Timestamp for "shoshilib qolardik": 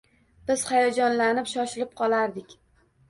1.51-2.57